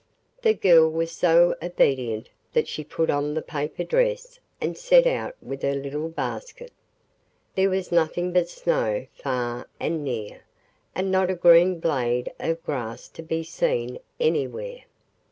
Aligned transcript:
The 0.41 0.55
girl 0.55 0.89
was 0.89 1.11
so 1.11 1.55
obedient 1.61 2.29
that 2.53 2.67
she 2.67 2.83
put 2.83 3.11
on 3.11 3.35
the 3.35 3.41
paper 3.43 3.83
dress 3.83 4.39
and 4.59 4.75
set 4.75 5.05
out 5.05 5.35
with 5.43 5.61
her 5.61 5.75
little 5.75 6.09
basket. 6.09 6.73
There 7.53 7.69
was 7.69 7.91
nothing 7.91 8.33
but 8.33 8.49
snow 8.49 9.05
far 9.13 9.67
and 9.79 10.03
near, 10.03 10.41
and 10.95 11.11
not 11.11 11.29
a 11.29 11.35
green 11.35 11.79
blade 11.79 12.33
of 12.39 12.63
grass 12.63 13.09
to 13.09 13.21
be 13.21 13.43
seen 13.43 13.99
anywhere. 14.19 14.85